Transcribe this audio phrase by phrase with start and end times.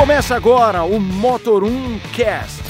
[0.00, 2.69] Começa agora o Motor 1 Cast.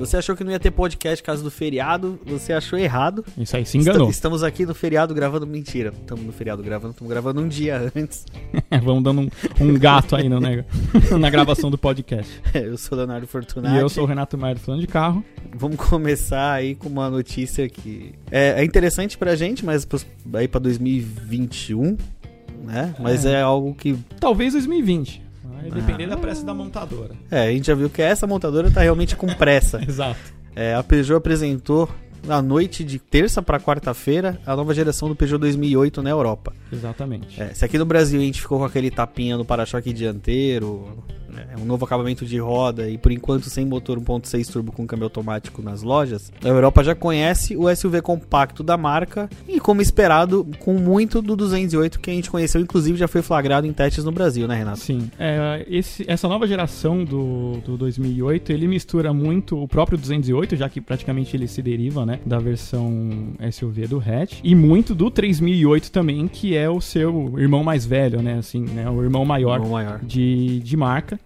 [0.00, 3.24] Você achou que não ia ter podcast caso do feriado, você achou errado.
[3.38, 4.02] Isso aí, se enganou.
[4.08, 5.46] Esta- Estamos aqui no feriado gravando.
[5.46, 8.24] Mentira, estamos no feriado gravando, estamos gravando um dia antes.
[8.82, 9.28] Vamos dando um,
[9.60, 10.64] um gato aí no, né,
[11.20, 12.40] na gravação do podcast.
[12.54, 13.76] Eu sou o Leonardo Fortunati.
[13.76, 15.24] E eu sou o Renato Maier falando de carro.
[15.54, 20.48] Vamos começar aí com uma notícia que é, é interessante pra gente, mas pros- aí
[20.48, 21.96] pra 2021,
[22.64, 22.94] né?
[22.98, 23.42] Mas é, É.
[23.42, 23.96] algo que.
[24.18, 25.22] Talvez 2020.
[25.60, 26.08] Vai depender Ah.
[26.08, 27.14] da pressa da montadora.
[27.30, 29.80] É, a gente já viu que essa montadora tá realmente com pressa.
[29.86, 30.18] Exato.
[30.54, 31.88] É, a Peugeot apresentou
[32.26, 36.52] na noite de terça pra quarta-feira a nova geração do Peugeot 2008 na Europa.
[36.72, 37.40] Exatamente.
[37.40, 41.02] É, se aqui no Brasil a gente ficou com aquele tapinha no para-choque dianteiro,
[41.54, 45.04] é, um novo acabamento de roda e por enquanto sem motor 1.6 turbo com câmbio
[45.04, 50.46] automático nas lojas, a Europa já conhece o SUV compacto da marca e como esperado,
[50.58, 54.12] com muito do 208 que a gente conheceu, inclusive já foi flagrado em testes no
[54.12, 54.78] Brasil, né, Renato?
[54.80, 60.56] Sim, é, esse- essa nova geração do, do 2008, ele mistura muito o próprio 208,
[60.56, 65.10] já que praticamente ele se deriva, né, da versão SUV do hatch, e muito do
[65.10, 69.56] 3008 também, que é o seu irmão mais velho, né, assim, né, o irmão maior
[69.56, 70.00] Irmão maior.
[70.02, 71.18] de, de marca,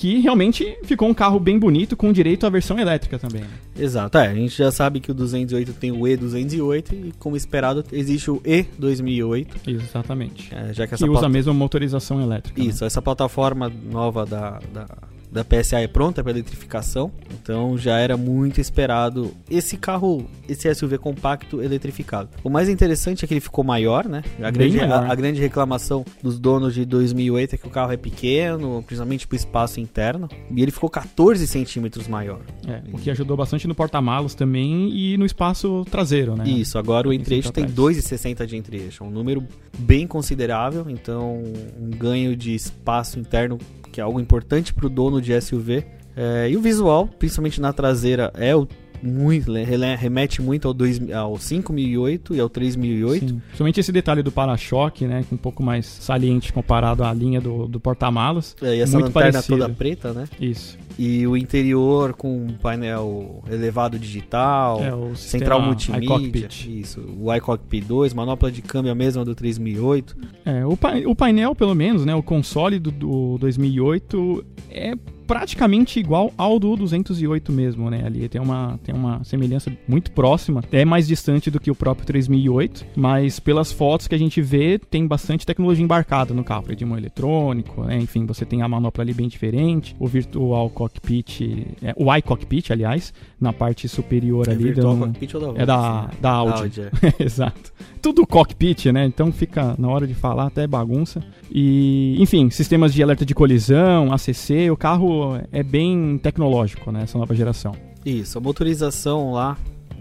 [0.00, 3.42] que realmente ficou um carro bem bonito, com direito à versão elétrica também.
[3.42, 3.48] né?
[3.78, 7.84] Exato, é, a gente já sabe que o 208 tem o E208 e como esperado
[7.92, 10.48] existe o E2008, Exatamente.
[10.54, 12.58] é, já que Que essa usa pauta- a mesma motorização elétrica.
[12.62, 12.68] né?
[12.68, 14.86] Isso, essa plataforma nova da, da,
[15.30, 20.98] da PSA é pronta para eletrificação, então já era muito esperado esse carro, esse SUV
[20.98, 22.28] compacto eletrificado.
[22.42, 24.22] O mais interessante é que ele ficou maior, né?
[24.42, 25.04] A grande, maior.
[25.04, 29.26] a, a grande reclamação dos donos de 2008 é que o carro é pequeno, principalmente
[29.26, 32.40] para o espaço interno, e ele ficou 14 centímetros maior.
[32.66, 36.44] É, o que ajudou bastante no porta-malas também e no espaço traseiro, né?
[36.48, 37.96] Isso, agora o entre-eixo pra tem trás.
[37.96, 39.46] 2,60 de entre-eixo, um número
[39.78, 41.42] bem considerável, então
[41.80, 43.58] um ganho de espaço interno
[43.90, 45.84] que é algo importante para o dono de SUV.
[46.16, 48.66] É, e o visual, principalmente na traseira, é o
[49.02, 49.50] muito
[49.94, 53.28] remete muito ao, 2000 ao 5008 e ao 3008.
[53.28, 53.40] Sim.
[53.46, 55.24] Principalmente esse detalhe do para-choque, né?
[55.26, 58.54] que é Um pouco mais saliente comparado à linha do, do porta-malas.
[58.60, 59.58] É, e essa Muito lanterna parecido.
[59.58, 60.28] toda preta, né?
[60.40, 60.78] Isso.
[60.98, 66.80] E o interior com um painel elevado digital, É, o central multimídia, iCockpit.
[66.80, 70.16] isso, o iCockpit 2, manopla de câmbio a mesma do 3008.
[70.44, 72.14] É, o, pa- o painel, pelo menos, né?
[72.14, 74.94] O console do, do 2008 é
[75.26, 78.02] praticamente igual ao do 208 mesmo, né?
[78.04, 80.60] Ali tem uma, tem uma semelhança muito próxima.
[80.72, 84.76] É mais distante do que o próprio 3008, mas pelas fotos que a gente vê,
[84.76, 86.74] tem bastante tecnologia embarcada no carro.
[86.74, 87.96] De mão eletrônico, né?
[87.98, 89.94] enfim, você tem a manopla ali bem diferente.
[90.00, 91.42] O Virtual Cockpit,
[91.82, 94.64] é, o iCockpit, aliás, na parte superior É ali.
[94.64, 96.20] virtual dando- cockpit ou da é da, Volkswagen?
[96.22, 96.52] da Audi.
[96.62, 96.90] Audi, é.
[97.22, 97.72] Exato.
[98.00, 99.04] Tudo cockpit, né?
[99.04, 101.22] Então fica na hora de falar até bagunça.
[101.50, 107.02] E, enfim, sistemas de alerta de colisão, ACC, o carro é bem tecnológico, né?
[107.02, 107.74] Essa nova geração.
[108.06, 109.58] Isso, a motorização lá,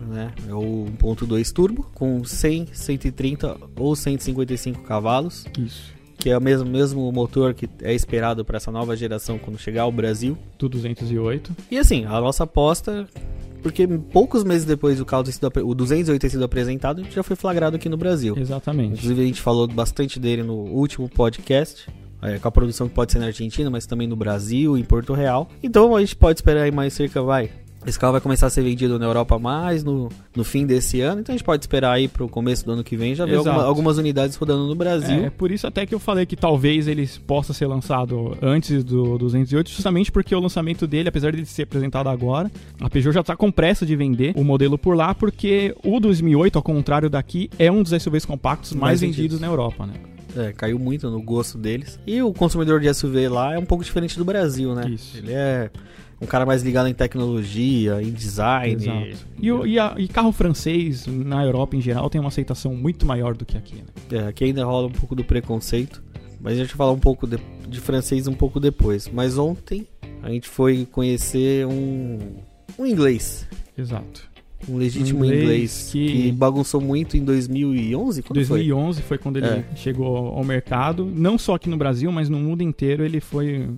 [0.08, 5.92] né, é o 1.2 turbo com 100, 130 ou 155 cavalos, Isso.
[6.20, 9.84] Que é o mesmo, mesmo motor que é esperado para essa nova geração quando chegar
[9.84, 10.38] ao Brasil.
[10.58, 11.56] Do 208.
[11.72, 13.08] E assim, a nossa aposta,
[13.64, 17.36] porque poucos meses depois do carro ter sido, o 208 ter sido apresentado, já foi
[17.36, 18.36] flagrado aqui no Brasil.
[18.38, 18.94] Exatamente.
[18.94, 21.88] Inclusive a gente falou bastante dele no último podcast.
[22.22, 25.14] é, com a produção que pode ser na Argentina, mas também no Brasil, em Porto
[25.14, 25.50] Real.
[25.64, 27.50] Então a gente pode esperar aí mais cerca, vai.
[27.86, 31.22] Esse carro vai começar a ser vendido na Europa mais no, no fim desse ano,
[31.22, 33.64] então a gente pode esperar aí pro começo do ano que vem já ver alguma-
[33.64, 35.26] algumas unidades rodando no Brasil.
[35.26, 39.18] É por isso até que eu falei que talvez ele possa ser lançado antes do
[39.18, 42.52] 208, justamente porque o lançamento dele, apesar de ser apresentado agora,
[42.82, 46.58] a Peugeot já está com pressa de vender o modelo por lá, porque o 2008,
[46.58, 49.18] ao contrário daqui, é um dos SUVs compactos mais, Mais vendidos.
[49.22, 49.40] vendidos.
[49.40, 49.94] na Europa, né?
[50.38, 52.00] É, caiu muito no gosto deles.
[52.06, 54.88] E o consumidor de SUV lá é um pouco diferente do Brasil, né?
[54.88, 55.18] Isso.
[55.18, 55.72] Ele é
[56.22, 58.76] um cara mais ligado em tecnologia, em design.
[58.76, 59.28] Exato.
[59.42, 63.36] E, e a- e carro francês, na Europa em geral, tem uma aceitação muito maior
[63.36, 63.84] do que aqui, né?
[64.12, 66.04] É, aqui ainda rola um pouco do preconceito.
[66.42, 67.38] Mas a gente vai falar um pouco de,
[67.68, 69.10] de francês um pouco depois.
[69.14, 69.86] Mas ontem
[70.24, 72.18] a gente foi conhecer um,
[72.78, 73.46] um inglês.
[73.78, 74.30] Exato.
[74.68, 76.08] Um legítimo Um inglês, inglês que...
[76.24, 78.22] que- bagunçou muito em 2011.
[78.24, 79.64] Quando 2011 foi, quando ele É.
[79.76, 83.70] chegou ao mercado, não só aqui no Brasil, mas no mundo inteiro ele foi,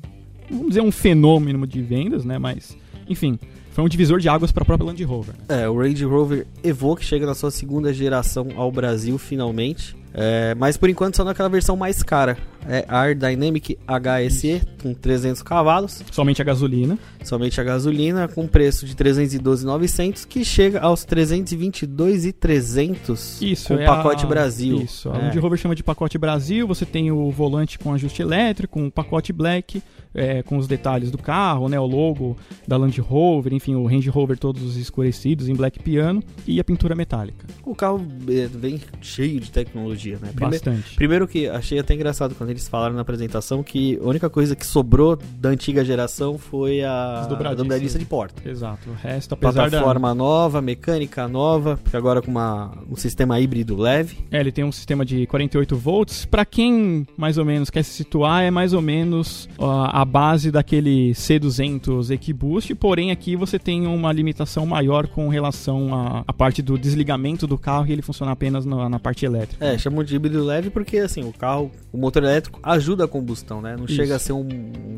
[0.52, 2.38] vamos dizer, um fenômeno de vendas, né?
[2.38, 2.78] Mas,
[3.08, 3.40] enfim,
[3.72, 5.34] foi um divisor de águas para a própria Land Rover.
[5.48, 5.64] né?
[5.64, 9.96] É, o Range Rover Evoque chega na sua segunda geração ao Brasil finalmente.
[10.14, 12.38] É, mas por enquanto só naquela versão mais cara.
[12.68, 16.98] É Air Dynamic HSE com 300 cavalos, Somente a gasolina.
[17.24, 24.26] somente a gasolina, com preço de 312.900, que chega aos 322.300 Isso, com é pacote
[24.26, 24.82] a- Brasil.
[24.82, 25.22] Isso, a É.
[25.24, 26.68] Land Rover chama de pacote Brasil.
[26.68, 29.82] Você tem o volante com ajuste elétrico, um pacote black,
[30.14, 31.80] é, com os detalhes do carro, né?
[31.80, 32.38] O logo
[32.68, 36.96] da Land Rover, enfim, o Range Rover todos escurecidos em black piano e a pintura
[36.96, 37.46] metálica.
[37.66, 40.30] O carro é, vem cheio de tecnologia, né?
[40.36, 40.96] Prime- Bastante.
[40.96, 44.66] Primeiro que achei até engraçado quando eles falaram na apresentação que a única coisa que
[44.66, 48.48] sobrou da antiga geração foi a dobradiça de porta.
[48.48, 48.90] Exato.
[48.90, 49.80] O resto, apesar da...
[49.80, 54.18] Plataforma nova, mecânica nova, porque agora com uma, um sistema híbrido leve.
[54.32, 56.26] É, ele tem um sistema de 48 volts.
[56.26, 61.12] Pra quem mais ou menos quer se situar, é mais ou menos a base daquele
[61.12, 66.78] C200 EquiBoost, porém aqui você tem uma limitação maior com relação à, à parte do
[66.78, 69.64] desligamento do carro e ele funciona apenas na, na parte elétrica.
[69.64, 73.62] É, chamam de híbrido leve porque assim, o carro, o motor elétrico ajuda a combustão,
[73.62, 73.76] né?
[73.78, 73.96] Não Isso.
[73.96, 74.98] chega a ser um, um-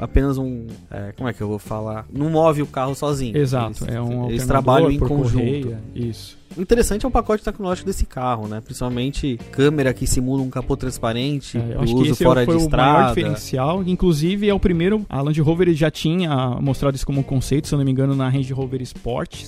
[0.00, 2.06] apenas um, é, como é que eu vou falar?
[2.12, 3.36] Não move o carro sozinho.
[3.36, 5.32] Exato, Eles, é um eles trabalham em conjunto.
[5.44, 6.36] correia, Isso.
[6.56, 8.60] O interessante é o pacote tecnológico desse carro, né?
[8.60, 12.64] Principalmente câmera que simula um capô transparente, É, acho que uso esse fora foi de
[12.64, 13.08] o maior estrada.
[13.14, 13.82] diferencial.
[13.84, 15.04] Inclusive, é o primeiro.
[15.08, 18.28] A Land Rover já tinha mostrado isso como conceito, se eu não me engano, na
[18.28, 19.44] Range Rover Sport.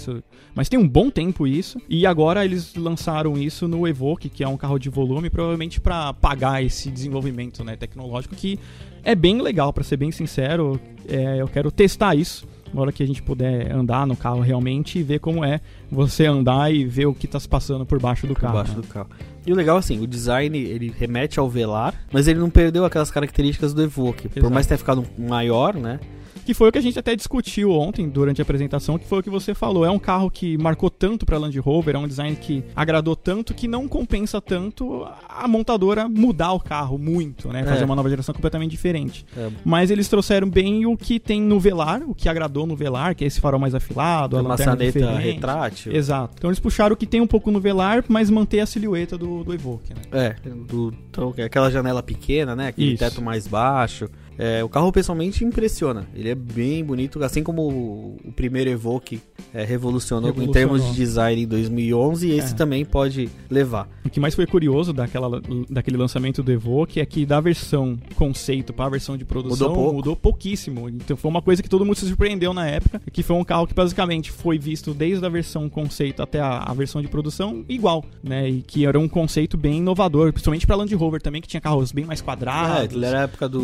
[0.54, 1.78] mas tem um bom tempo isso.
[1.88, 6.12] E agora eles lançaram isso no Evoque, que é um carro de volume, provavelmente para
[6.14, 8.58] pagar esse desenvolvimento né, tecnológico, que
[9.02, 10.80] é bem legal, para ser bem sincero.
[11.08, 12.46] É, eu quero testar isso.
[12.74, 15.60] Na hora que a gente puder andar no carro realmente e ver como é
[15.90, 18.54] você andar e ver o que tá se passando por baixo do por carro.
[18.54, 18.80] baixo né?
[18.82, 19.08] do carro.
[19.46, 23.10] E o legal assim, o design ele remete ao velar, mas ele não perdeu aquelas
[23.10, 24.28] características do Evoque.
[24.28, 26.00] Por mais ter ficado maior, né?
[26.44, 29.22] Que foi o que a gente até discutiu ontem durante a apresentação, que foi o
[29.22, 29.84] que você falou.
[29.84, 33.54] É um carro que marcou tanto pra Land Rover, é um design que agradou tanto
[33.54, 37.64] que não compensa tanto a montadora mudar o carro muito, né?
[37.64, 37.84] Fazer É.
[37.84, 39.24] uma nova geração completamente diferente.
[39.36, 43.14] É, Mas eles trouxeram bem o que tem no velar, o que agradou no velar,
[43.14, 45.92] que é esse farol mais afilado, a a maçaneta retrátil.
[45.94, 46.34] Exato.
[46.36, 49.42] Então eles puxaram o que tem um pouco no velar, mas manter a silhueta do,
[49.44, 50.02] do Evoque, né?
[50.12, 52.68] É, do, então, aquela janela pequena, né?
[52.68, 52.98] Aquele Isso.
[52.98, 54.08] teto mais baixo.
[54.38, 56.06] É, o carro pessoalmente impressiona.
[56.14, 59.20] Ele é bem bonito, assim como o, o primeiro Evoque
[59.52, 60.76] é, revolucionou, em Revolucionou.
[60.78, 62.56] termos de design em 2011, esse É.
[62.56, 63.88] também pode levar.
[64.04, 65.40] O que mais foi curioso daquela,
[65.70, 69.92] daquele lançamento do Evoque é que da versão conceito para a versão de produção Mudou
[69.94, 70.88] mudou pouquíssimo.
[70.88, 73.66] Então foi uma coisa que todo mundo se surpreendeu na época, que foi um carro
[73.66, 78.04] que basicamente foi visto desde a versão conceito até a, a versão de produção igual,
[78.22, 78.48] né?
[78.48, 81.92] E que era um conceito bem inovador, principalmente para Land Rover também, que tinha carros
[81.92, 82.94] bem mais quadrados.
[82.94, 83.60] ele era a época do,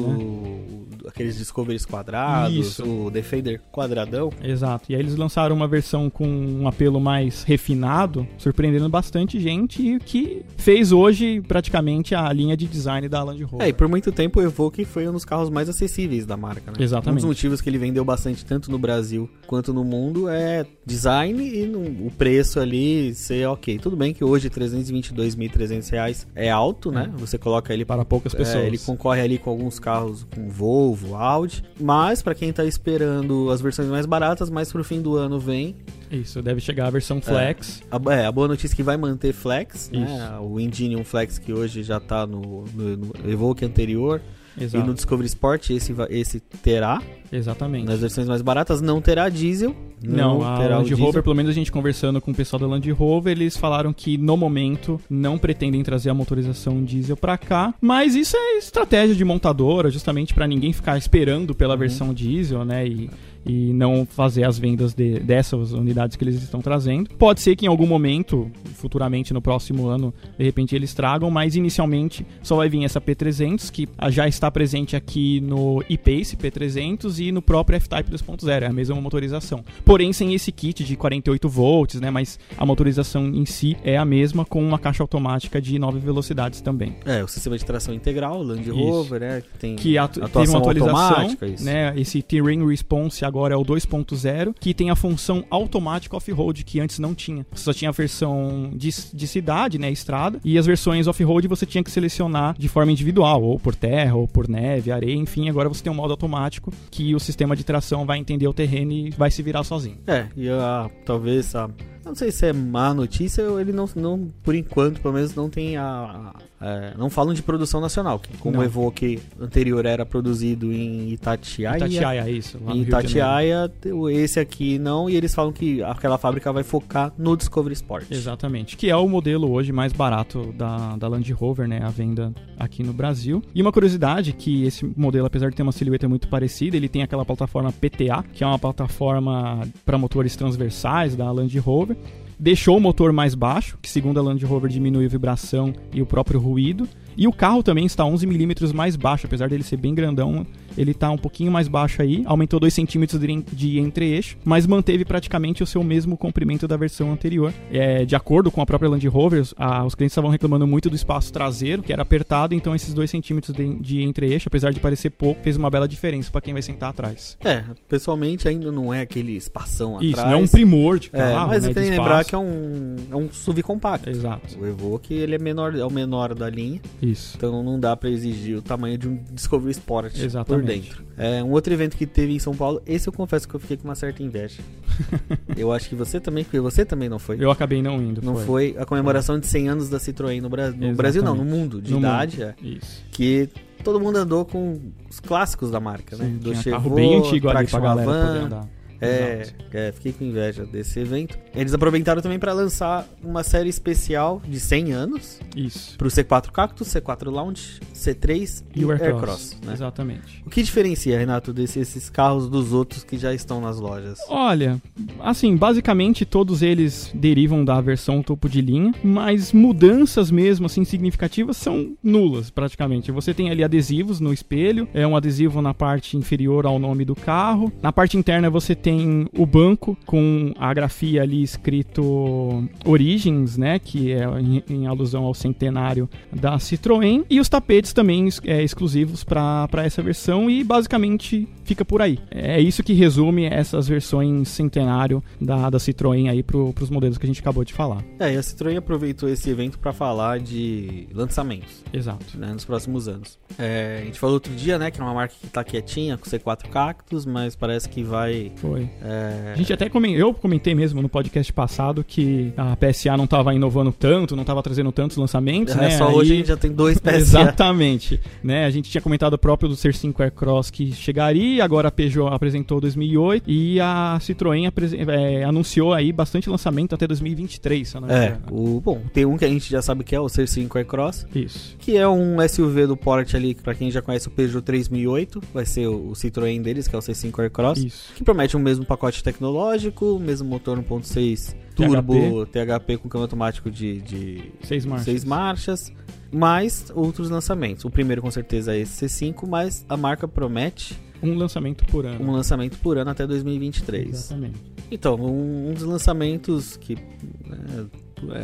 [1.06, 2.84] aqueles Discoveries quadrados, Isso.
[3.06, 4.30] o Defender quadradão.
[4.42, 4.90] Exato.
[4.90, 9.98] E aí eles lançaram uma versão com um apelo mais refinado, surpreendendo bastante gente e
[9.98, 13.66] que fez hoje praticamente a linha de design da Land Rover.
[13.66, 16.70] É, e por muito tempo o Evoque foi um dos carros mais acessíveis da marca,
[16.70, 16.76] né?
[16.78, 17.10] Exatamente.
[17.12, 21.42] Um dos motivos que ele vendeu bastante tanto no Brasil quanto no mundo é design
[21.42, 23.78] e no- o preço ali ser ok.
[23.78, 27.10] Tudo bem que hoje 322.300 reais é alto, né?
[27.16, 28.64] Você coloca ele para poucas É, pessoas.
[28.64, 33.60] ele concorre ali com alguns carros com Volvo, Audi, mas pra quem tá esperando as
[33.60, 35.76] versões mais baratas, mais pro fim do ano vem.
[36.10, 37.82] Isso, deve chegar a versão Flex.
[37.90, 40.04] A, é, a boa notícia é que vai manter Flex, né?
[40.04, 40.42] Isso.
[40.42, 44.20] O Engineum Flex que hoje já tá no, no, no Evoque anterior
[44.58, 44.84] Exato.
[44.84, 47.00] e no Discovery Sport esse, esse terá.
[47.32, 47.86] Exatamente.
[47.86, 49.74] Nas versões mais baratas não terá diesel.
[50.02, 50.94] Não, a Land.
[50.94, 54.16] Rover, pelo menos a gente conversando com o pessoal da Land Rover, eles falaram que
[54.16, 59.24] no momento não pretendem trazer a motorização diesel pra cá, mas isso é estratégia de
[59.24, 61.80] montadora, justamente pra ninguém ficar esperando pela Uhum.
[61.80, 63.10] versão diesel, né, e,
[63.46, 67.10] e não fazer as vendas de- dessas unidades que eles estão trazendo.
[67.18, 71.56] Pode ser que em algum momento, futuramente no próximo ano, de repente eles tragam, mas
[71.56, 77.32] inicialmente só vai vir essa P300 que já está presente aqui no e-Pace P300 e
[77.32, 79.64] no próprio F-Type 2.0, é a mesma motorização.
[79.84, 82.10] Porém, sem esse kit de 48 volts, né?
[82.10, 86.60] Mas a motorização em si é a mesma com uma caixa automática de 9 velocidades
[86.60, 86.94] também.
[87.04, 88.72] É, o sistema de tração integral, Land Isso.
[88.74, 89.40] Rover, né?
[89.52, 91.64] Que tem Que atu- teve uma atualização, automática, isso.
[91.64, 91.92] né?
[91.96, 96.98] Esse Terrain Response agora é o 2.0, que tem a função automática off-road, que antes
[96.98, 97.46] não tinha.
[97.52, 99.90] Você só tinha a versão de, de cidade, né?
[99.90, 104.16] Estrada, e as versões off-road você tinha que selecionar de forma individual, ou por terra,
[104.16, 105.48] ou por neve, areia, enfim.
[105.48, 108.92] Agora você tem um modo automático que o sistema de tração vai entender o terreno
[108.92, 109.98] e vai se virar sozinho.
[110.06, 111.70] É, e a, talvez a,
[112.04, 115.48] não sei se é má notícia ou ele não, não por enquanto, pelo menos, não
[115.50, 115.84] tem a.
[115.84, 118.60] a- é, não falam de produção nacional, que como Não.
[118.60, 121.78] o Evoque anterior era produzido em Itatiaia.
[121.78, 122.58] Itatiaia, isso.
[122.68, 122.82] Em.
[122.82, 123.72] Itatiaia,
[124.12, 128.10] esse aqui não, e eles falam que aquela fábrica vai focar no Discovery Sport.
[128.10, 128.76] Exatamente.
[128.76, 131.80] Que é o modelo hoje mais barato da, da Land Rover, né?
[131.82, 133.42] A venda aqui no Brasil.
[133.54, 137.02] E uma curiosidade que esse modelo, apesar de ter uma silhueta muito parecida, ele tem
[137.02, 141.89] aquela plataforma PTA, que é uma plataforma para motores transversais da Land Rover.
[141.90, 142.29] over.
[142.40, 146.06] Deixou o motor mais baixo, que segundo a Land Rover diminui a vibração e o
[146.06, 146.88] próprio ruído.
[147.16, 150.46] E o carro também está 11 milímetros mais baixo, apesar dele ser bem grandão,
[150.78, 153.20] ele está um pouquinho mais baixo aí, aumentou 2 centímetros
[153.52, 157.52] de, entre-eixo, mas manteve praticamente o seu mesmo comprimento da versão anterior.
[157.70, 160.96] É, de acordo com a própria Land Rover, a- os clientes estavam reclamando muito do
[160.96, 165.10] espaço traseiro, que era apertado, então esses 2 centímetros de, de entre-eixo, apesar de parecer
[165.10, 167.36] pouco, fez uma bela diferença para quem vai sentar atrás.
[167.44, 170.30] É, pessoalmente ainda não é aquele espação Isso, atrás.
[170.30, 172.32] não é um primor de É, carro, mas né, tem que lembrar espaço.
[172.32, 174.08] que é um, é um SUV compacto.
[174.08, 177.36] Exato, O Evoque ele é, menor, é o menor da linha, isso.
[177.36, 180.66] então não dá pra exigir o tamanho de um Discovery Sport por Exatamente.
[180.66, 181.04] dentro.
[181.16, 183.76] É, um outro evento que teve em São Paulo, esse eu confesso que eu fiquei
[183.76, 184.62] com uma certa inveja.
[185.56, 187.36] eu acho que você também, porque você também não foi.
[187.42, 188.22] Eu acabei não indo.
[188.22, 188.74] não foi.
[188.78, 191.92] a comemoração de 100 anos da Citroën no, Bra no Brasil, não, no mundo, de
[191.92, 193.02] No idade, é, Isso.
[193.10, 193.48] que
[193.82, 196.26] todo mundo andou com os clássicos da marca, né?
[196.26, 198.68] Sim, Do tinha carro bem antigo ali pra galera Avant, poder andar.
[199.00, 201.38] É, é, fiquei com inveja desse evento.
[201.54, 205.96] Eles aproveitaram também para lançar uma série especial de 100 anos Isso.
[205.96, 209.10] pro C4 Cactus, C4 Lounge, C3 E o Aircross.
[209.10, 209.72] Aircross, né?
[209.72, 210.42] Exatamente.
[210.44, 214.18] O que diferencia, Renato, desses carros dos outros que já estão nas lojas?
[214.28, 214.80] Olha,
[215.20, 221.56] assim, basicamente todos eles derivam da versão topo de linha, mas mudanças mesmo, assim, significativas
[221.56, 223.10] são nulas, praticamente.
[223.12, 227.14] Você tem ali adesivos no espelho, é um adesivo na parte inferior ao nome do
[227.14, 227.72] carro.
[227.82, 228.89] Na parte interna você tem
[229.36, 235.34] o banco com a grafia ali escrito Origins, né, que é em, em alusão ao
[235.34, 237.24] centenário da Citroën.
[237.28, 242.18] E os tapetes também é, exclusivos para essa versão e basicamente fica por aí.
[242.30, 247.26] É isso que resume essas versões centenário da, da Citroën aí pro, pros modelos que
[247.26, 248.04] a gente acabou de falar.
[248.18, 251.84] É, e a Citroën aproveitou esse evento para falar de lançamentos.
[251.92, 252.36] Exato.
[252.36, 253.38] Né, nos próximos anos.
[253.58, 256.24] É, a gente falou outro dia, né, que é uma marca que tá quietinha com
[256.24, 258.52] C4 Cactus, mas parece que vai.
[258.56, 258.79] Foi.
[259.02, 263.26] É, A gente até comen- eu comentei mesmo no podcast passado que a PSA não
[263.26, 265.90] tava inovando tanto, não tava trazendo tantos lançamentos, é, né?
[265.90, 267.16] só Aí- hoje a gente já tem dois PSA.
[267.16, 268.20] Exatamente.
[268.42, 268.64] Né?
[268.64, 272.32] A gente tinha comentado o próprio do Ser 5 Aircross que chegaria, agora a Peugeot
[272.32, 274.70] apresentou 2008 e a Citroën
[275.08, 278.40] é, anunciou aí bastante lançamento até 2023, se eu não me É, engano.
[278.50, 281.76] o, bom, tem um que a gente já sabe que é o C5 Aircross, Isso.
[281.78, 285.64] que é um SUV do Porsche ali, pra quem já conhece o Peugeot 3008, vai
[285.66, 288.12] ser o, o Citroën deles, que é o C5 Aircross, Isso.
[288.14, 294.00] que promete o mesmo pacote tecnológico, mesmo motor 1.6 turbo, THP com câmbio automático de,
[294.00, 295.04] de Seis marchas.
[295.04, 295.92] seis marchas,
[296.32, 297.84] mais outros lançamentos.
[297.84, 302.24] O primeiro com certeza é esse C5, mas a marca promete Um lançamento por ano.
[302.24, 304.08] um lançamento por ano até 2023.
[304.08, 304.58] Exatamente.
[304.90, 307.86] Então, um, um dos lançamentos que né,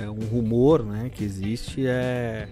[0.02, 2.48] é um rumor né, que existe é,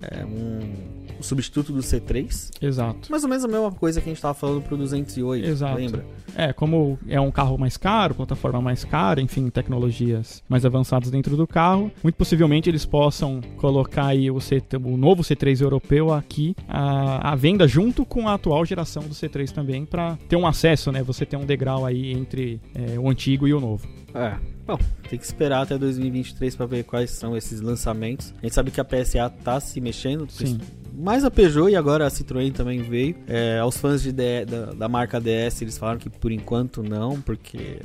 [0.00, 2.50] é um, o substituto do C3.
[2.60, 3.10] Exato.
[3.10, 5.76] Mais ou menos a mesma coisa que a gente estava falando pro 208, Exato.
[5.76, 6.04] lembra?
[6.34, 11.36] É, como é um carro mais caro, plataforma mais cara, enfim, tecnologias mais avançadas dentro
[11.36, 16.54] do carro, muito possivelmente eles possam colocar aí o, C, o novo C3 europeu aqui
[16.68, 20.92] à, à venda junto com a atual geração do C3 também, para ter um acesso,
[20.92, 21.02] né?
[21.02, 23.88] Você ter um degrau aí entre é, o antigo e o novo.
[24.14, 24.36] É.
[24.66, 28.34] Bom, tem que esperar até 2023 para ver quais são esses lançamentos.
[28.38, 30.58] A gente sabe que a PSA tá se mexendo, Sim.
[30.98, 33.14] Mais a Peugeot e agora a Citroën também veio.
[33.26, 37.20] É, aos fãs de D- da, da marca DS, eles falaram que por enquanto não,
[37.20, 37.78] porque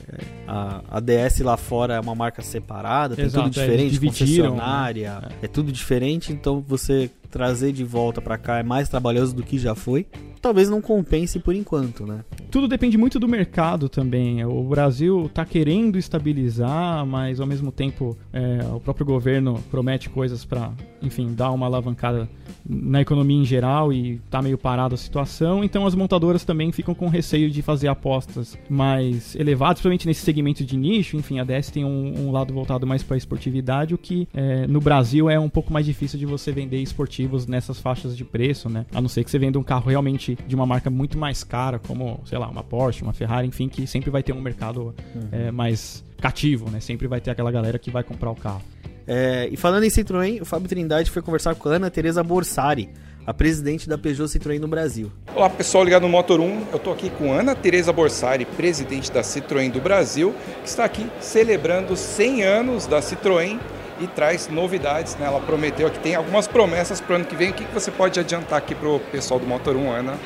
[0.47, 4.51] a, a DS lá fora é uma marca separada, tem Exato, tudo é, diferente, dividiram,
[4.51, 5.47] concessionária, é.
[5.47, 9.73] tudo diferente, então você trazer de volta para cá é mais trabalhoso do que já
[9.73, 10.05] foi.
[10.39, 12.23] Talvez não compense por enquanto, né?
[12.51, 14.45] Tudo depende muito do mercado também.
[14.45, 20.45] O Brasil está querendo estabilizar, mas ao mesmo tempo é, o próprio governo promete coisas
[20.45, 20.71] para,
[21.03, 22.27] enfim, dar uma alavancada
[22.65, 25.63] na economia em geral e tá meio parada a situação.
[25.63, 30.63] Então as montadoras também ficam com receio de fazer apostas mais elevadas, principalmente nesse segmento
[30.63, 31.17] de nicho.
[31.17, 34.79] Enfim, a DS tem um, um lado voltado mais para esportividade, o que é, no
[34.79, 38.85] Brasil é um pouco mais difícil de você vender esportivos nessas faixas de preço, né?
[38.93, 41.79] A não ser que você venda um carro realmente de uma marca muito mais cara,
[41.79, 44.95] como, sei lá, uma Porsche, uma Ferrari, enfim, que sempre vai ter um mercado
[45.31, 46.79] é, mais cativo, né?
[46.79, 48.61] Sempre vai ter aquela galera que vai comprar o carro.
[49.05, 52.89] É, e falando em Citroën, o Fábio Trindade foi conversar com a Ana Teresa Borsari,
[53.25, 55.11] a presidente da Peugeot Citroën no Brasil.
[55.35, 59.21] Olá pessoal ligado no Motor 1, eu estou aqui com Ana Teresa Borsari, presidente da
[59.21, 63.59] Citroën do Brasil, que está aqui celebrando 100 anos da Citroën
[63.99, 65.15] e traz novidades.
[65.15, 65.25] Né?
[65.25, 67.51] Ela prometeu que tem algumas promessas para o ano que vem.
[67.51, 70.19] O que você pode adiantar aqui para o pessoal do Motor 1, Ana?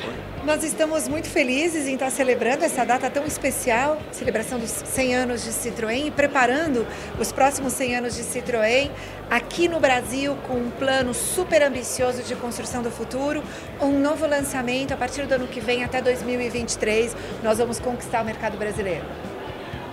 [0.44, 5.44] Nós estamos muito felizes em estar celebrando essa data tão especial, celebração dos 100 anos
[5.44, 6.86] de Citroën e preparando
[7.18, 8.90] os próximos 100 anos de Citroën
[9.30, 13.42] aqui no Brasil com um plano super ambicioso de construção do futuro,
[13.80, 18.24] um novo lançamento a partir do ano que vem até 2023, nós vamos conquistar o
[18.24, 19.04] mercado brasileiro.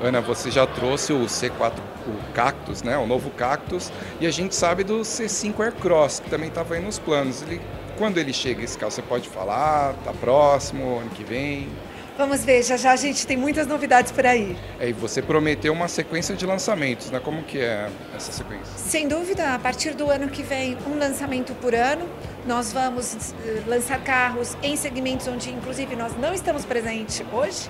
[0.01, 1.73] Ana, você já trouxe o C4,
[2.07, 6.49] o Cactus, né, o novo Cactus, e a gente sabe do C5 Aircross, que também
[6.49, 7.41] estava aí nos planos.
[7.41, 7.61] Ele,
[7.97, 11.69] quando ele chega esse carro, você pode falar, tá próximo, ano que vem?
[12.17, 14.55] Vamos ver, já já a gente tem muitas novidades por aí.
[14.79, 17.19] É, e você prometeu uma sequência de lançamentos, né?
[17.19, 18.71] Como que é essa sequência?
[18.77, 22.07] Sem dúvida, a partir do ano que vem, um lançamento por ano.
[22.47, 27.69] Nós vamos eh, lançar carros em segmentos onde, inclusive, nós não estamos presentes hoje.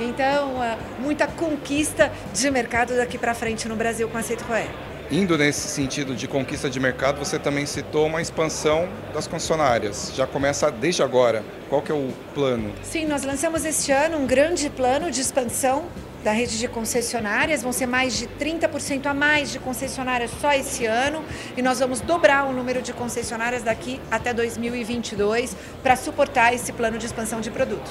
[0.00, 4.66] Então, eh, muita conquista de mercado daqui para frente no Brasil com a Citroën.
[5.10, 10.12] Indo nesse sentido de conquista de mercado, você também citou uma expansão das concessionárias.
[10.14, 11.44] Já começa desde agora.
[11.68, 12.72] Qual que é o plano?
[12.82, 15.84] Sim, nós lançamos este ano um grande plano de expansão
[16.24, 20.86] da rede de concessionárias, vão ser mais de 30% a mais de concessionárias só esse
[20.86, 21.22] ano,
[21.54, 26.96] e nós vamos dobrar o número de concessionárias daqui até 2022 para suportar esse plano
[26.96, 27.90] de expansão de produto.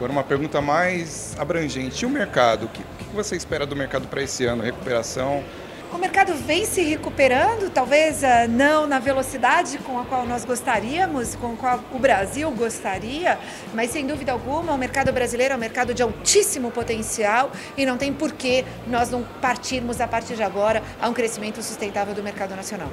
[0.00, 2.04] Agora uma pergunta mais abrangente.
[2.04, 2.64] E o mercado?
[2.64, 4.62] O que você espera do mercado para esse ano?
[4.62, 5.44] Recuperação?
[5.92, 11.34] O mercado vem se recuperando, talvez uh, não na velocidade com a qual nós gostaríamos,
[11.34, 13.38] com a qual o Brasil gostaria,
[13.74, 17.98] mas sem dúvida alguma o mercado brasileiro é um mercado de altíssimo potencial e não
[17.98, 22.22] tem por que nós não partirmos a partir de agora a um crescimento sustentável do
[22.22, 22.88] mercado nacional.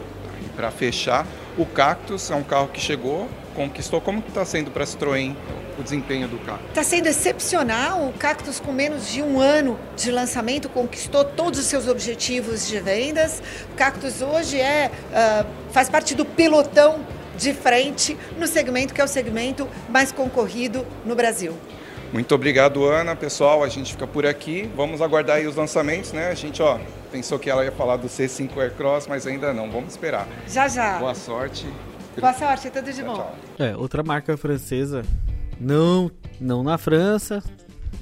[0.58, 1.26] Para fechar,
[1.58, 4.02] o Cactus é um carro que chegou, conquistou.
[4.02, 5.34] Como está sendo para a Citroën
[5.78, 6.60] o desempenho do carro?
[6.70, 8.08] Está sendo excepcional.
[8.08, 12.80] O Cactus, com menos de um ano de lançamento, conquistou todos os seus objetivos de
[12.80, 13.42] vendas.
[13.72, 17.06] O Cactus hoje é, uh, faz parte do pelotão
[17.38, 21.56] de frente no segmento que é o segmento mais concorrido no Brasil.
[22.12, 23.16] Muito obrigado, Ana.
[23.16, 24.70] Pessoal, a gente fica por aqui.
[24.76, 26.30] Vamos aguardar aí os lançamentos, né?
[26.30, 26.80] A gente, ó,
[27.12, 29.70] pensou que ela ia falar do C5 Aircross, mas ainda não.
[29.70, 30.26] Vamos esperar.
[30.48, 30.98] Já, já.
[31.00, 31.68] Boa sorte.
[32.18, 33.16] Boa sorte, tudo de bom.
[33.16, 33.36] Tchau.
[33.60, 35.04] É, outra marca francesa,
[35.60, 37.44] não, não na França,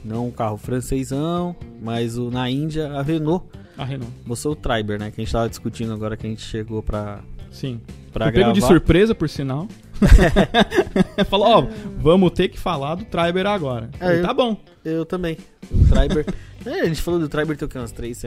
[0.03, 3.45] não um carro francesão, mas o, na Índia, a Renault.
[3.77, 4.13] A Renault.
[4.25, 5.11] Mostrou o Triber, né?
[5.11, 7.21] Que a gente tava discutindo agora que a gente chegou pra.
[7.51, 7.81] Sim.
[8.13, 8.53] Pra gravar.
[8.53, 9.67] de surpresa, por sinal.
[11.29, 13.89] Falou, ó, vamos ter que falar do Triber agora.
[13.99, 14.57] É, eu, tá bom.
[14.83, 15.37] Eu também.
[15.71, 16.25] O Triber.
[16.65, 18.23] é, a gente falou do Triber tem umas três,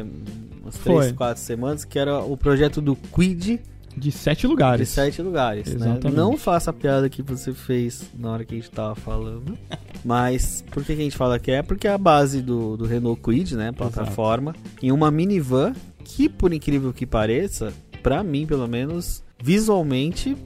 [0.60, 3.60] umas três quatro semanas, que era o projeto do Quid.
[3.98, 4.88] De sete lugares.
[4.88, 5.74] De sete lugares, né?
[5.74, 6.04] Exatamente.
[6.04, 6.11] né?
[6.12, 9.58] Não faça a piada que você fez na hora que a gente tava falando.
[10.04, 11.62] Mas por que, que a gente fala que é?
[11.62, 13.72] Porque é a base do, do Renault Quid, né?
[13.72, 14.52] Plataforma.
[14.52, 14.87] Exato.
[14.87, 20.37] Em uma minivan que, por incrível que pareça, para mim, pelo menos, visualmente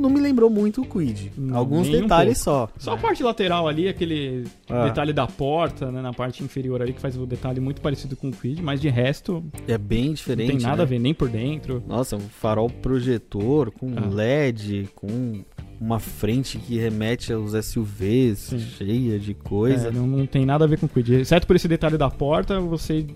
[0.00, 1.30] não me lembrou muito o Quid.
[1.52, 2.68] Alguns detalhes um só.
[2.78, 4.84] Só a parte lateral ali, aquele ah.
[4.84, 8.28] detalhe da porta, né, na parte inferior ali, que faz o detalhe muito parecido com
[8.28, 9.44] o Quid, mas de resto.
[9.68, 10.52] É bem diferente.
[10.52, 10.82] Não tem nada né?
[10.82, 11.82] a ver, nem por dentro.
[11.86, 14.08] Nossa, um farol projetor com ah.
[14.08, 15.44] LED, com
[15.80, 18.58] uma frente que remete aos SUVs, Sim.
[18.58, 19.88] cheia de coisa.
[19.88, 21.14] É, não, não, tem nada a ver com o Quid.
[21.14, 23.06] Exceto por esse detalhe da porta, você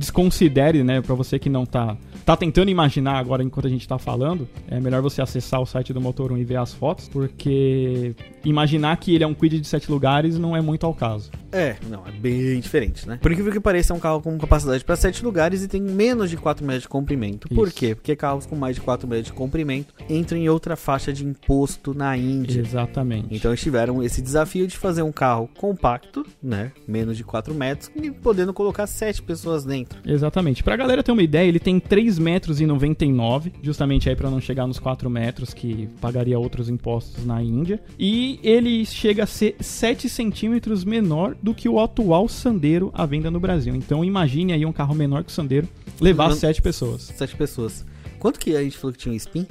[0.00, 3.98] desconsidere, né, para você que não tá tá tentando imaginar agora enquanto a gente tá
[3.98, 8.14] falando, é melhor você acessar o site do Motor 1 e ver as fotos, porque
[8.44, 11.30] imaginar que ele é um Quid de sete lugares não é muito ao caso.
[11.52, 13.18] É, não, é bem diferente, né?
[13.20, 16.30] Por incrível que pareça, é um carro com capacidade para sete lugares e tem menos
[16.30, 17.48] de 4 metros de comprimento.
[17.48, 17.54] Isso.
[17.54, 17.94] Por quê?
[17.94, 21.92] Porque carros com mais de 4 metros de comprimento entram em outra faixa de imposto
[21.92, 22.60] na Índia.
[22.60, 23.34] Exatamente.
[23.34, 26.70] Então eles tiveram esse desafio de fazer um carro compacto, né?
[26.86, 29.89] Menos de 4 metros, e podendo colocar sete pessoas dentro.
[30.04, 30.62] Exatamente.
[30.62, 34.40] Pra galera ter uma ideia, ele tem 3 metros e 99, justamente aí para não
[34.40, 37.80] chegar nos 4 metros que pagaria outros impostos na Índia.
[37.98, 43.30] E ele chega a ser 7 centímetros menor do que o atual Sandero à venda
[43.30, 43.74] no Brasil.
[43.74, 45.68] Então imagine aí um carro menor que o Sandero
[46.00, 47.02] levar 7 pessoas.
[47.02, 47.84] 7 pessoas.
[48.18, 49.46] Quanto que a gente falou que tinha um Spin?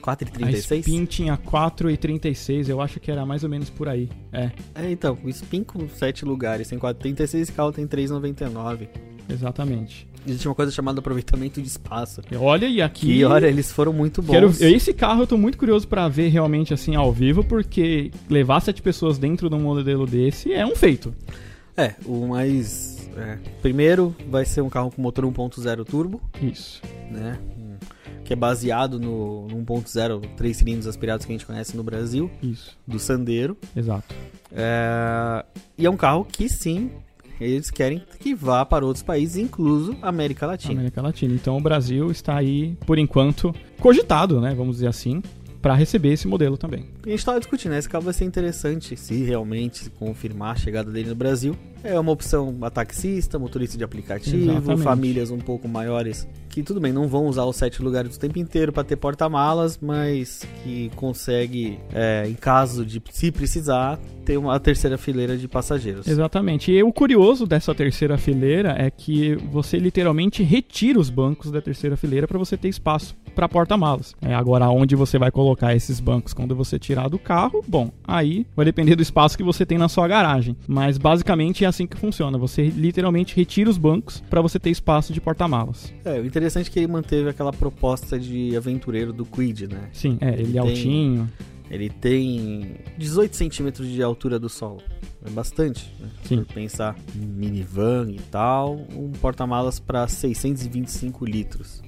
[0.00, 0.72] 4,36?
[0.72, 4.08] A Spin tinha 4,36, eu acho que era mais ou menos por aí.
[4.32, 4.50] É.
[4.74, 8.88] É, então, o Spin com 7 lugares tem 4,36 e esse carro tem 3,99.
[9.28, 10.06] Exatamente.
[10.26, 12.20] Existe uma coisa chamada aproveitamento de espaço.
[12.38, 13.10] Olha, e aqui.
[13.10, 14.32] E olha, eles foram muito bons.
[14.32, 18.60] Quero, esse carro eu tô muito curioso para ver realmente assim ao vivo, porque levar
[18.60, 21.14] sete pessoas dentro de um modelo desse é um feito.
[21.76, 23.08] É, o mais.
[23.16, 26.20] É, primeiro vai ser um carro com motor 1.0 turbo.
[26.40, 26.82] Isso.
[27.10, 27.38] Né?
[28.30, 32.30] que é baseado no, no 1.0, 3 cilindros aspirados que a gente conhece no Brasil,
[32.40, 33.56] Isso, do Sandero.
[33.74, 34.14] exato.
[34.52, 35.44] É,
[35.76, 36.92] E é um carro que sim,
[37.40, 40.74] eles querem que vá para outros países, incluso América Latina.
[40.74, 41.34] América Latina.
[41.34, 44.54] Então o Brasil está aí, por enquanto, cogitado, né?
[44.54, 45.22] Vamos dizer assim,
[45.60, 46.86] para receber esse modelo também.
[47.04, 47.78] A gente estava discutindo, né?
[47.78, 51.56] Esse carro vai ser interessante se realmente se confirmar a chegada dele no Brasil.
[51.82, 54.82] É uma opção a taxista, motorista de aplicativo, Exatamente.
[54.82, 58.38] famílias um pouco maiores que tudo bem, não vão usar os sete lugares o tempo
[58.38, 64.58] inteiro para ter porta-malas, mas que consegue, é, em caso de se precisar, ter uma
[64.58, 66.06] terceira fileira de passageiros.
[66.06, 66.72] Exatamente.
[66.72, 71.96] E o curioso dessa terceira fileira é que você literalmente retira os bancos da terceira
[71.96, 74.14] fileira para você ter espaço para porta-malas.
[74.20, 78.46] É, agora, onde você vai colocar esses bancos quando você tirar do carro, bom, aí
[78.54, 80.56] vai depender do espaço que você tem na sua garagem.
[80.66, 82.36] Mas basicamente é assim que funciona.
[82.38, 85.92] Você literalmente retira os bancos para você ter espaço de porta-malas.
[86.04, 89.88] É, o interessante é que ele manteve aquela proposta de aventureiro do Quid, né?
[89.92, 91.30] Sim, é, ele, Ele é tem- altinho.
[91.70, 94.82] Ele tem 18 centímetros de altura do solo.
[95.24, 96.08] É bastante, né?
[96.24, 96.36] Sim.
[96.38, 101.80] Por pensar em minivan e tal, um porta-malas para 625 litros.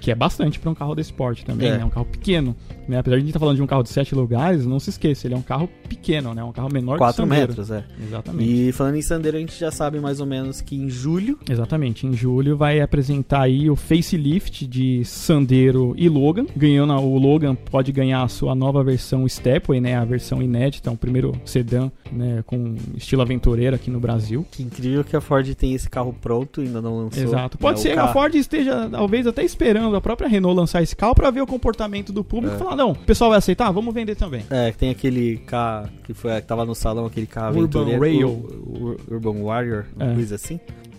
[0.00, 1.78] Que é bastante para um carro desse porte também, É.
[1.78, 1.84] né?
[1.84, 2.56] Um carro pequeno.
[2.88, 2.98] Né?
[2.98, 5.26] Apesar de a gente estar falando de um carro de sete lugares, não se esqueça,
[5.26, 6.42] ele é um carro pequeno, né?
[6.42, 7.48] Um carro menor que o 4 Sandero.
[7.48, 7.84] metros, é.
[8.02, 8.68] Exatamente.
[8.68, 12.06] E falando em Sandero, a gente já sabe mais ou menos que em julho Exatamente.
[12.06, 16.46] Em julho vai apresentar aí o facelift de Sandero e Logan.
[16.56, 19.96] Ganhando o Logan pode ganhar a sua nova versão Stepway, né?
[19.96, 22.42] A versão inédita, o primeiro sedã, né?
[22.46, 24.46] Com estilo aventureiro aqui no Brasil.
[24.50, 27.22] Que incrível que a Ford tem esse carro pronto e ainda não lançou.
[27.22, 27.58] Exato.
[27.58, 30.82] Pode É, o ser que a Ford esteja, talvez, até esperando a própria Renault lançar
[30.82, 33.70] esse carro para ver o comportamento do público e falar: não, o pessoal vai aceitar,
[33.70, 34.44] vamos vender também.
[34.50, 38.98] É, tem aquele carro que foi que tava no salão, aquele carro Urban Rail.
[39.10, 40.14] Urban Warrior, uma É.
[40.14, 40.58] coisa assim.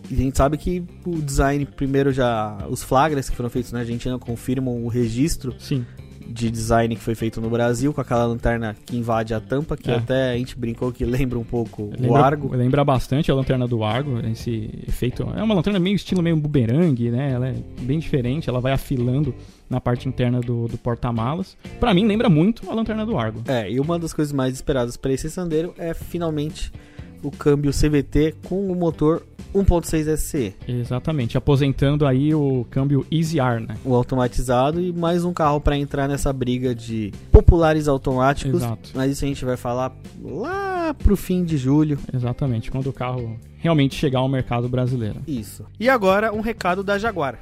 [0.10, 2.58] E a gente sabe que o design, primeiro já.
[2.70, 5.86] Os flagras que foram feitos na Argentina confirmam o registro Sim.
[6.32, 9.92] De design que foi feito no Brasil, com aquela lanterna que invade a tampa, que
[9.92, 9.96] É.
[9.96, 12.56] até a gente brincou que lembra um pouco o Lembra, Argo.
[12.56, 15.24] lembra bastante a lanterna do Argo, esse efeito.
[15.36, 17.32] É uma lanterna meio estilo meio bumerangue, né?
[17.32, 19.34] Ela é bem diferente, ela vai afilando
[19.70, 21.56] na parte interna do, do porta-malas.
[21.80, 23.42] Pra mim, lembra muito a lanterna do Argo.
[23.48, 26.72] É, e uma das coisas mais esperadas para esse Sandero é finalmente
[27.24, 30.54] o câmbio CVT com o motor 1.6 SC.
[30.68, 33.78] Exatamente, aposentando aí o câmbio Easy R, né?
[33.84, 38.62] o automatizado e mais um carro para entrar nessa briga de populares automáticos.
[38.62, 38.92] Exato.
[38.94, 41.98] Mas isso a gente vai falar lá pro fim de julho.
[42.14, 45.22] Exatamente, quando o carro realmente chegar ao mercado brasileiro.
[45.28, 45.66] Isso.
[45.80, 47.38] E agora um recado da Jaguar.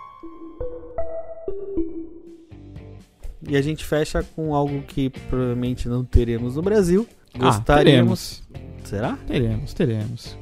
[3.47, 7.07] E a gente fecha com algo que provavelmente não teremos no Brasil.
[7.41, 8.43] Ah, Gostaríamos.
[8.85, 9.19] Será?
[9.27, 10.37] Teremos, teremos.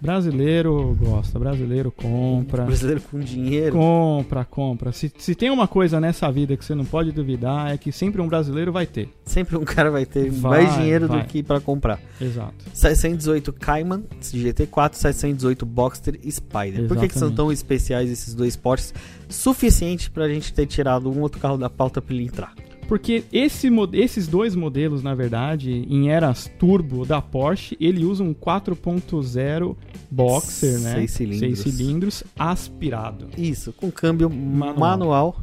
[0.00, 2.62] Brasileiro gosta, brasileiro compra.
[2.64, 3.72] Brasileiro com dinheiro.
[3.74, 4.92] Compra, compra.
[4.92, 8.22] Se, se tem uma coisa nessa vida que você não pode duvidar, é que sempre
[8.22, 9.08] um brasileiro vai ter.
[9.24, 11.22] Sempre um cara vai ter Vai, mais dinheiro vai.
[11.22, 11.98] do que para comprar.
[12.20, 12.54] Exato.
[12.72, 16.86] 718 Cayman GT4, 718 Boxster Spider.
[16.86, 17.36] Por que, que são Exatamente.
[17.36, 18.94] tão especiais esses dois portes?
[19.28, 22.54] Suficiente pra gente ter tirado um outro carro da pauta pra ele entrar.
[22.88, 28.32] Porque esse, esses dois modelos, na verdade, em eras turbo da Porsche, ele usa um
[28.32, 29.76] 4.0
[30.10, 30.94] boxer, né?
[30.94, 31.38] Seis cilindros.
[31.40, 33.28] Seis cilindros aspirado.
[33.36, 34.78] Isso, com câmbio Manual.
[34.78, 35.40] manual.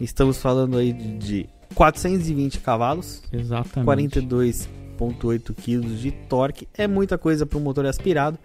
[0.00, 4.18] Estamos falando aí de, de 420 cavalos, Exatamente.
[4.18, 6.66] 42,8 kg de torque.
[6.76, 8.36] É muita coisa para um motor aspirado,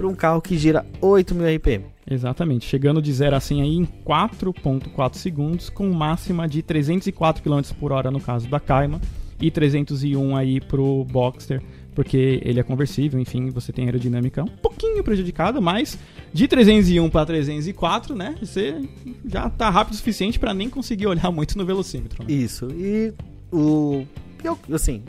[0.00, 1.84] para um carro que gira 8.000 RPM.
[2.10, 2.64] Exatamente.
[2.64, 7.92] Chegando de 0 a 100 aí em 4.4 segundos, com máxima de 304 km por
[7.92, 8.98] hora no caso da Cayman
[9.38, 11.62] e 301 aí pro Boxster,
[11.94, 15.98] porque ele é conversível, enfim, você tem aerodinâmica um pouquinho prejudicada, mas
[16.32, 18.80] de 301 para 304, né, você
[19.26, 22.24] já tá rápido o suficiente para nem conseguir olhar muito no velocímetro.
[22.24, 22.32] né?
[22.32, 23.12] Isso, e
[23.52, 24.06] o.
[24.42, 25.02] Eu, assim,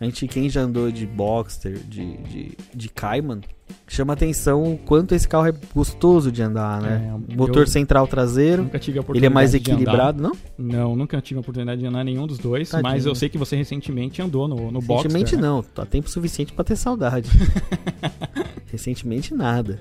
[0.00, 3.40] a gente, quem já andou de Boxster, de, de, de Cayman,
[3.88, 7.14] chama atenção o quanto esse carro é gostoso de andar, né?
[7.28, 10.32] É, Motor central traseiro, Nunca tive a ele é oportunidade mais equilibrado, não?
[10.58, 12.90] Não, nunca tive a oportunidade de andar nenhum dos dois, Tadinho.
[12.90, 15.12] mas eu sei que você recentemente andou no, no Boxster.
[15.12, 15.42] Recentemente né?
[15.42, 17.30] não, tá tempo suficiente pra ter saudade.
[18.72, 19.78] Recentemente nada.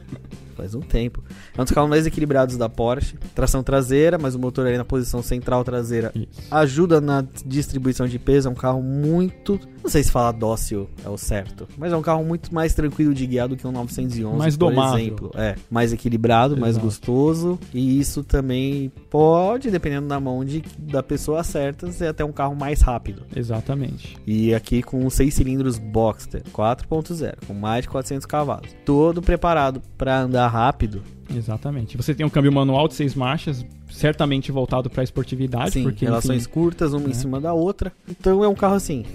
[0.56, 1.24] Faz um tempo.
[1.58, 3.16] É um dos carros mais equilibrados da Porsche.
[3.34, 6.28] Tração traseira, mas o motor ali na posição central traseira Isso.
[6.52, 8.50] ajuda na distribuição de peso.
[8.50, 9.58] É um carro muito.
[9.84, 13.14] Não sei se falar dócil é o certo, mas é um carro muito mais tranquilo
[13.14, 15.00] de guiar do que um 911, Mais por domável.
[15.00, 15.32] exemplo.
[15.36, 16.86] É, mais equilibrado, mais Exato.
[16.86, 17.60] gostoso.
[17.74, 22.56] E isso também pode, dependendo da mão de, da pessoa certa, ser até um carro
[22.56, 23.24] mais rápido.
[23.36, 24.18] Exatamente.
[24.26, 28.70] E aqui com 6 cilindros Boxster 4.0, com mais de 400 cavalos.
[28.86, 31.02] Todo preparado para andar rápido.
[31.36, 31.98] Exatamente.
[31.98, 36.44] Você tem um câmbio manual de seis marchas, certamente voltado para esportividade, Sim, porque relações
[36.44, 37.14] enfim, curtas, uma em né?
[37.14, 37.92] cima da outra.
[38.10, 39.06] Então é um carro assim.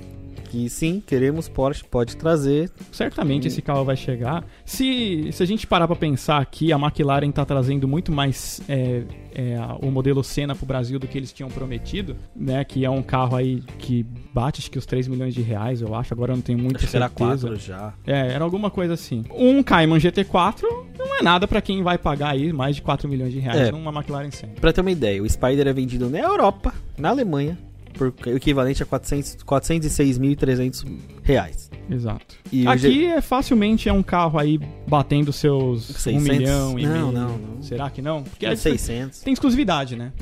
[0.49, 2.71] Que sim, queremos Porsche, pode trazer.
[2.93, 4.45] certamente esse carro vai chegar.
[4.65, 9.03] Se, se a gente parar para pensar aqui, a McLaren está trazendo muito mais é,
[9.35, 12.65] é, o modelo Senna para o Brasil do que eles tinham prometido, né?
[12.65, 15.95] Que é um carro aí que bate acho que os 3 milhões de reais, eu
[15.95, 16.15] acho.
[16.15, 17.49] Agora eu não tenho muita Acho que era certeza.
[17.49, 17.93] 4 já.
[18.07, 19.25] É, era alguma coisa assim.
[19.35, 20.63] Um Cayman GT4
[20.99, 23.73] não é nada para quem vai pagar aí mais de 4 milhões de reais É.
[23.73, 24.53] numa McLaren Senna.
[24.61, 27.59] Pra ter uma ideia, o Spider é vendido na Europa, na Alemanha,
[27.97, 30.85] por o equivalente a 400 406.300
[31.23, 31.71] reais.
[31.91, 32.37] Exato.
[32.53, 36.23] E Aqui G- é facilmente é um carro aí batendo seus 600?
[36.29, 37.13] 1 milhão e Não, meio.
[37.13, 37.63] não, não.
[37.63, 38.23] Será que não?
[38.25, 39.21] Porque é- 600.
[39.21, 40.13] tem exclusividade, né?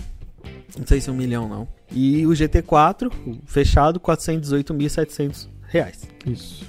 [0.78, 1.68] Não sei se é um milhão, não.
[1.92, 6.02] E o GT4, o fechado, 418.700 reais.
[6.26, 6.64] Isso.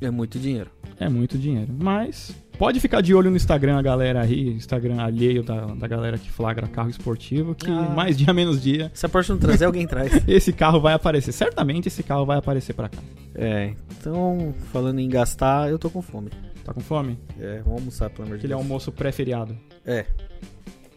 [0.00, 0.70] É muito dinheiro.
[0.98, 1.72] É muito dinheiro.
[1.78, 6.18] Mas pode ficar de olho no Instagram, a galera aí, Instagram alheio da, da galera
[6.18, 7.82] que flagra carro esportivo, que Ah.
[7.94, 10.12] mais dia menos dia Se a Porsche não trazer, alguém traz.
[10.28, 11.32] esse carro vai aparecer.
[11.32, 12.98] Certamente esse carro vai aparecer pra cá.
[13.34, 16.30] É, então, falando em gastar, eu tô com fome.
[16.64, 17.18] Tá com fome?
[17.40, 18.62] É, vamos almoçar, pelo amor de Aquele Deus.
[18.62, 19.56] almoço pré-feriado.
[19.86, 20.04] É.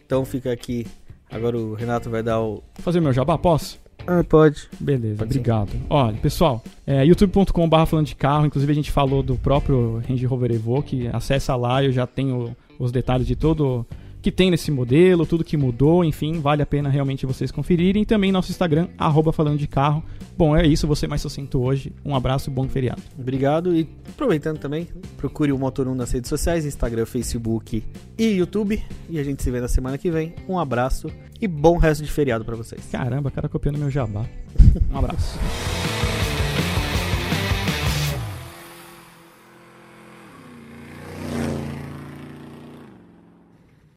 [0.04, 0.86] Então fica aqui.
[1.30, 2.62] Agora o Renato vai dar o.
[2.80, 3.80] Fazer meu jabá, posso?
[4.06, 4.68] Ah, pode.
[4.80, 5.38] Beleza, Pode ser.
[5.38, 5.70] obrigado.
[5.88, 10.50] Olha, pessoal, é, youtube.com.br falando de carro, inclusive a gente falou do próprio Range Rover
[10.52, 13.86] Evoque, acessa lá, eu já tenho os detalhes de todo
[14.22, 18.02] que tem nesse modelo, tudo que mudou, enfim, vale a pena realmente vocês conferirem.
[18.02, 20.02] E também nosso Instagram, arroba falando de carro.
[20.38, 21.92] Bom, é isso, você mais sucinto hoje.
[22.04, 23.02] Um abraço, bom feriado.
[23.18, 23.76] Obrigado.
[23.76, 27.82] E aproveitando também, procure o Motor 1 nas redes sociais: Instagram, Facebook
[28.16, 28.82] e YouTube.
[29.10, 30.34] E a gente se vê na semana que vem.
[30.48, 31.08] Um abraço
[31.40, 32.88] e bom resto de feriado pra vocês.
[32.92, 34.24] Caramba, cara copiando meu jabá.
[34.92, 35.38] Um abraço.